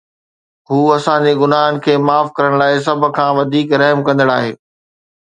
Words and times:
هو 0.67 0.77
اسان 0.97 1.21
جي 1.25 1.33
گناهن 1.41 1.75
کي 1.83 1.93
معاف 2.07 2.27
ڪرڻ 2.37 2.51
لاء 2.61 2.71
سڀ 2.87 2.99
کان 3.17 3.29
وڌيڪ 3.39 3.69
رحم 3.81 3.99
ڪندڙ 4.07 4.27
آهي 4.37 4.51